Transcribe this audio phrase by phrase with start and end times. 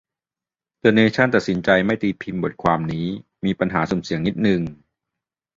[0.79, 3.07] เดอะเนชั่น ตัดสินใจไม่ตีพิมพ์บทความนี้
[3.45, 4.61] "มีปัญหาสุ่มเสี่ยงนิดนึง"